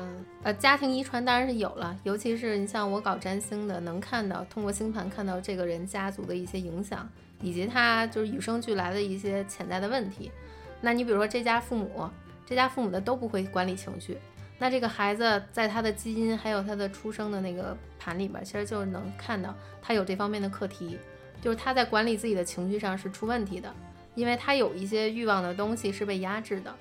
[0.42, 7.08] 呃，家庭遗传当然是有了，尤其是你像我搞占星的，能看到通过星盘看到这个人家族的一些影响，
[7.42, 10.30] 以及他就是与生俱来的一些潜在的问题。
[10.80, 12.08] 那你比如说这家父母，
[12.46, 14.16] 这家父母的都不会管理情绪，
[14.58, 20.98] 那这个孩子在他的基因还有他的出生的那个盘里边，其实就能看到他有这方面的课题，
[21.40, 23.72] 就是他在管理自己的情绪上是出问题的，
[24.14, 26.74] 因为他有一些欲望的东西是被压制的。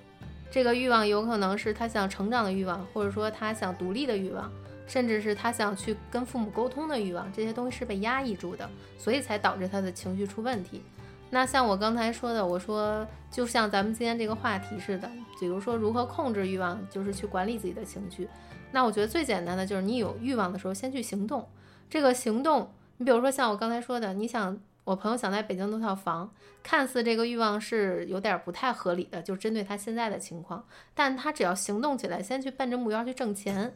[0.50, 4.52] 这个欲望有可能是他想成长的欲望，或者说他想独立的欲望，
[4.88, 10.82] 甚至是他想去跟父母沟通的欲望，这些东西是被压抑住的，所以才导致他的情绪出问题。
[11.30, 18.28] 那像我刚才说的，我说就像咱们今天这个话题似的，比如说如何控制欲望，就是去管理自己的情绪。
[18.72, 21.48] 那我觉得最简单的就是你有欲望的时候，先去行动。
[21.90, 26.32] 这个行动，你比如说像我刚才说的，你想我朋友想在北京弄套房，
[26.64, 33.74] 看似这个欲望是有点不太合理的，就针对他现在的情况，但他只要行动起来，先去奔着目标去挣钱，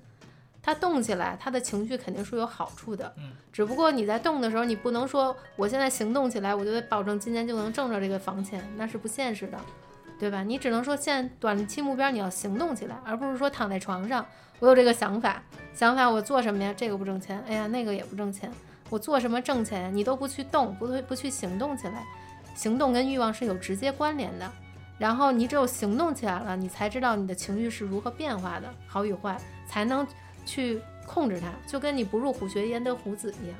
[0.64, 3.14] 他动起来，他的情绪肯定是有好处的。
[3.18, 9.58] 嗯，只不过你在动的时候，你不能说我现在行动起来，我就得保证今年就能挣着这个房钱，那是不现实的，
[10.20, 10.44] 对吧？
[10.44, 14.26] 你只能说现在短期目标你要行动起来，而不是说躺在床上，
[14.60, 15.42] 我有这个想法，
[15.74, 16.74] 想法我做什么呀？
[16.78, 18.52] 这个不挣钱，哎呀那个也不挣钱。
[18.90, 22.06] 我做什么挣钱，你都不去动，不会不去行动起来，
[22.54, 24.52] 行动跟欲望是有直接关联的。
[25.00, 30.06] 然后你只有行动起来了，你才知道你的情绪是如何变化的，好与坏，才能
[30.46, 33.56] 去控制它，就跟你不入虎穴焉得虎子一样。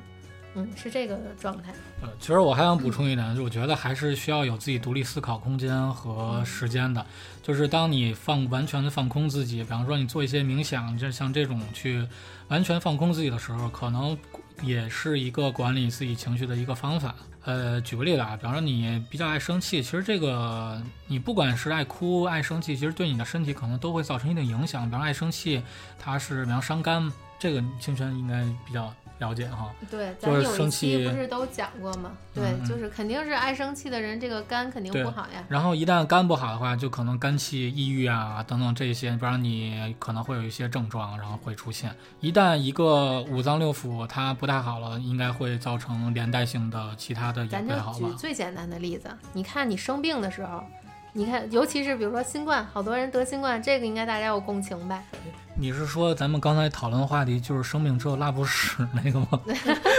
[0.54, 1.72] 嗯，是这个状态。
[2.02, 7.04] 呃，其实我还想补充一点，就是我觉得还是需要有自己独立思考空间嗯和时间的。
[7.42, 12.06] 就是当你放完全的放空自己，比方说你做一些冥想，就像这种去
[12.48, 14.16] 完全放空自己的时候，可能
[14.62, 17.14] 也是一个管理自己情绪的一个方法。
[17.44, 24.84] 呃，举个例子啊，比方说你比较爱生气，其实这个你不管是爱哭、爱生气，其实对你的身体可能都会造成一定影响。
[24.84, 25.62] 比方爱生气，
[25.98, 29.72] 它是比方伤肝，这个清泉应该比较了解哈。
[29.88, 32.10] 对，咱有一期气不是都讲过吗？
[32.34, 35.44] 对，就是肯定是爱生气的人，这个肝肯定不好呀。
[35.48, 41.94] 然后一旦肝不好的话，就可能肝气、抑郁啊等等这些，不然你可能会有一些症状，然后会出现。
[42.20, 48.08] 一旦一个五脏六腑它不太好了，应该会造成连带性的其他的也咱就不太好吧？
[48.08, 50.64] 举最简单的例子，你看你生病的时候，
[51.14, 55.02] 你看，尤其是比如说新冠，好多人得新冠，这个应该大家有共情吧？
[55.54, 59.40] 你是说咱们刚才讨论的话题就是生病之后拉不屎那个吗？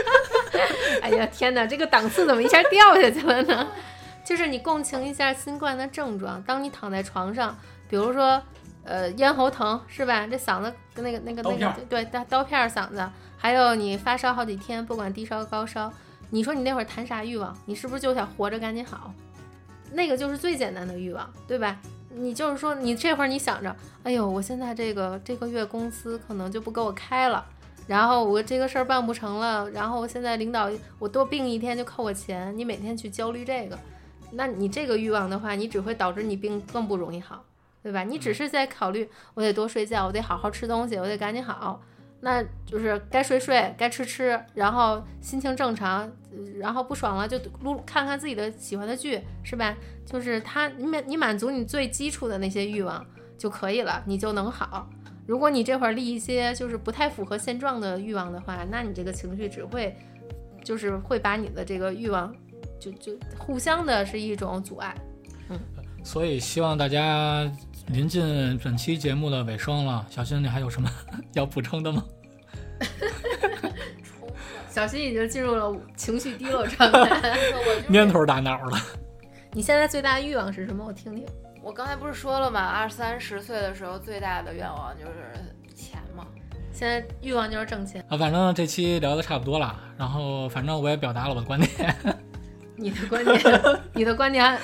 [1.03, 3.67] 哎呀，天哪，这个档次怎么一下掉下去了呢？
[4.25, 7.55] 就是你共情一下新冠的症状，当你躺在床上，
[7.87, 8.41] 比如说，
[8.83, 10.25] 呃，咽喉疼是吧？
[10.25, 15.91] 这嗓子跟那个那个那个对刀刀片儿嗓子，还有你发烧好几天，不管低烧高烧，
[16.31, 17.55] 你说你那会儿谈啥欲望？
[17.65, 19.13] 你是不是就想活着赶紧好？
[19.93, 21.79] 那个就是最简单的欲望，对吧？
[22.15, 27.43] 你就是说，你这会儿你想着，哎呦，我现在这个这个月工资可能就不给我开了，
[27.87, 33.79] 然后我这个事儿办不成了，然后我现在领导我多病一天就扣我钱，你每天去焦虑这个，
[34.33, 37.43] 那你这个欲望的话，你只会导致你病更不容易好，
[37.81, 38.03] 对吧？
[38.03, 41.81] 你只是在考虑我得多睡觉，我得好好吃东西，我得赶紧好，
[42.25, 46.09] 那就是该睡睡，该吃吃，然后心情正常，
[46.57, 49.75] 然后不爽了就撸看看自己的喜欢的剧，是吧？
[50.05, 53.05] 就是他你满你满足你最基础的那些欲望
[53.37, 54.89] 就可以了，你就能好。
[55.27, 59.93] 如果你这会儿立一些就是不太符合现状的欲望的话，那你这个情绪只会
[60.63, 62.33] 就是会把你的这个欲望
[62.79, 64.95] 就就互相的是一种阻碍。
[65.49, 65.59] 嗯
[66.05, 67.49] 所以希望大家
[67.87, 70.89] 临近本期节目的尾声了，小新你还有什么
[71.33, 72.03] 要补充的吗？
[74.69, 77.37] 小新已经进入了情绪低落状态。
[77.89, 78.77] 蔫头大脑了。
[79.51, 80.83] 你现在最大的欲望是什么？
[80.83, 81.25] 我听听。
[81.61, 82.65] 我刚才不是说了吗？
[82.67, 86.25] 二三十岁的时候最大的愿望就是钱嘛。
[86.71, 88.03] 现在欲望就是挣钱。
[88.09, 91.95] 啊，反正这期聊的差不多了，然后反正我也表达了我的观点。
[92.75, 94.59] 你的观点，你的观点，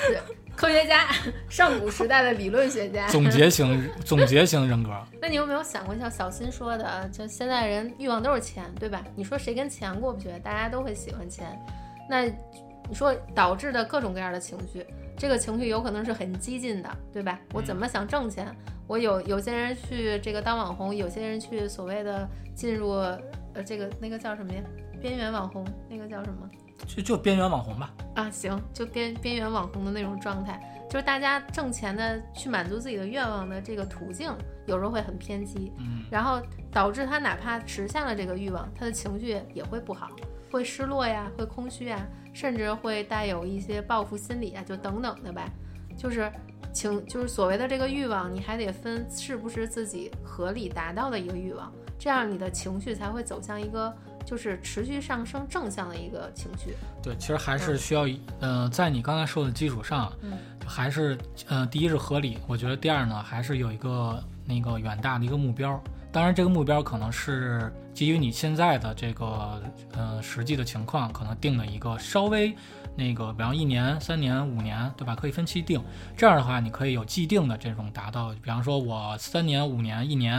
[0.59, 1.07] 科学家，
[1.47, 3.07] 上古时代的理论学家。
[3.07, 4.89] 总结型 总结型人格，
[5.21, 9.01] 那你有没有想过，像小新说的，就现在人欲望都是钱，对吧？
[9.15, 10.27] 你说谁跟钱过不去？
[10.43, 11.57] 大家都会喜欢钱。
[12.09, 14.85] 那你说导致的各种各样的情绪，
[15.17, 17.39] 这个情绪有可能是很激进的，对吧？
[17.53, 18.53] 我怎么想挣钱？
[18.85, 24.61] 我有有些人去这个当网红，有些人去所谓的进入呃这个那个叫什么呀？
[24.99, 26.49] 边缘网红，那个叫什么？
[26.87, 27.93] 就就边缘网红吧。
[28.15, 30.59] 啊，行，就边边缘网红的那种状态，
[30.89, 34.31] 就是大家挣钱的去满足自己的愿望的这个途径，
[34.65, 40.09] 有时候会很偏激，嗯，然后导致他哪怕实现了这个欲望，他的情绪也会不好，
[40.51, 45.49] 会失落呀，会空虚啊，甚至会带有一些报复心理啊，就等等的吧。
[45.97, 46.31] 就是
[46.73, 53.93] 情，就是所谓的这个欲望，你还得分是不是自己合理达到的一个欲望，这样你的情绪才会走向一个
[54.29, 56.75] 就是持续上升正向的一个情绪。
[57.01, 58.05] 对，其实还是需要，
[58.39, 61.17] 呃，在你刚才说的基础上，嗯，还是，
[61.47, 65.81] 呃，第一是合理，我觉得第二呢，还是有一个那个远大的一个目标。
[66.11, 69.59] 当然，这个目标可能是基于你现在的这个，
[69.93, 72.55] 呃，实际的情况，可能定的一个稍微
[72.99, 75.15] 那个，比方一年、三年、五年，对吧？
[75.15, 75.83] 可以分期定。
[76.15, 80.33] 这样的话，你可以有既定的这种达到，比方说我三年、五年、一年，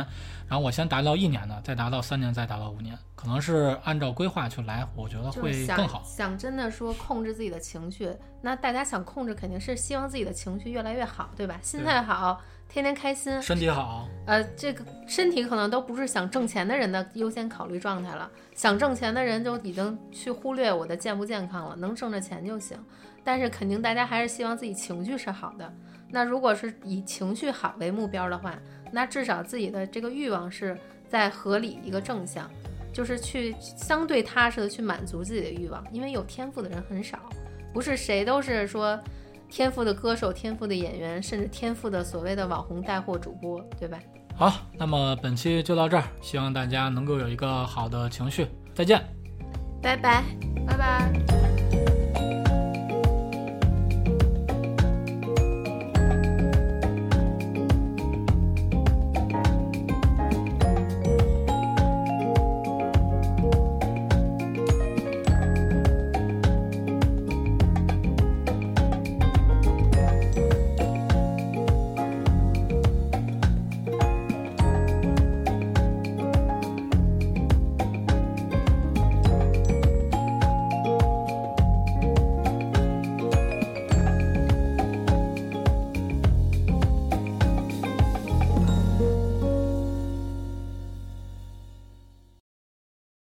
[0.46, 6.02] 然后我先达到一年的，再达到三年，再达到五年，可能是按照规划去来，我觉得会更想好。
[6.04, 11.58] 想真的说控制自己的情绪，那大家想控制肯定是希望自己的情绪越来越好，对吧？
[11.62, 12.40] 心态好，
[12.72, 18.30] 天天开心，身体好，呃，这个身体可能都不是想挣钱的人的优先考虑状态了。
[18.54, 22.78] 想挣钱的人就已经去忽略我的健不健康了，能挣着钱就行。
[23.24, 25.72] 但是肯定大家还是希望自己情绪是好的。
[26.10, 28.56] 那如果是以情绪好为目标的话，
[28.92, 32.48] 那至少自己的这个欲望是在合理一个正向，
[32.92, 35.84] 就是去相对踏实的去满足自己的欲望。
[35.92, 37.18] 因为有天赋的人很少，
[37.72, 38.96] 不是谁都是说
[39.50, 43.98] 天赋的歌手、天赋的演员，甚至天赋的所谓的网红带货主播，对吧？
[44.36, 49.02] 好，那么本期就到这儿，希望大家能够有一个好的情绪，再见。
[49.82, 50.22] 拜拜。
[50.66, 51.39] 拜拜。